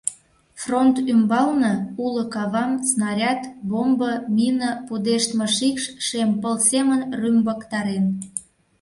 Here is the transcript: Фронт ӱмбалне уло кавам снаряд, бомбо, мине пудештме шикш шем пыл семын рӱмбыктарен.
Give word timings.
Фронт 0.61 0.95
ӱмбалне 1.11 1.73
уло 2.05 2.23
кавам 2.33 2.71
снаряд, 2.89 3.41
бомбо, 3.69 4.11
мине 4.35 4.71
пудештме 4.87 5.45
шикш 5.55 5.83
шем 6.05 6.29
пыл 6.41 6.55
семын 6.69 7.01
рӱмбыктарен. 7.19 8.05